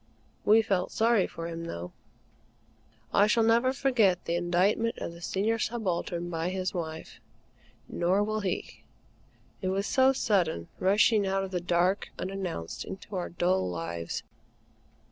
We 0.43 0.63
felt 0.63 0.91
sorry 0.91 1.27
for 1.27 1.45
him, 1.47 1.65
though. 1.65 1.93
I 3.13 3.27
shall 3.27 3.43
never 3.43 3.71
forget 3.71 4.25
the 4.25 4.33
indictment 4.35 4.97
of 4.97 5.13
the 5.13 5.21
Senior 5.21 5.59
Subaltern 5.59 6.27
by 6.27 6.49
his 6.49 6.73
wife. 6.73 7.19
Nor 7.87 8.23
will 8.23 8.39
he. 8.39 8.81
It 9.61 9.67
was 9.67 9.85
so 9.85 10.11
sudden, 10.11 10.69
rushing 10.79 11.27
out 11.27 11.43
of 11.43 11.51
the 11.51 11.61
dark, 11.61 12.09
unannounced, 12.17 12.83
into 12.83 13.15
our 13.15 13.29
dull 13.29 13.69
lives. 13.69 14.23